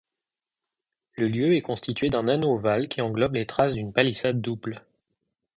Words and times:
Le 1.15 1.27
lieu 1.27 1.53
est 1.55 1.61
constitué 1.61 2.09
d'un 2.09 2.27
anneau 2.27 2.55
ovale 2.55 2.87
qui 2.87 3.01
englobe 3.01 3.35
les 3.35 3.45
traces 3.45 3.75
d'une 3.75 3.93
palissade 3.93 4.41
double. 4.41 4.83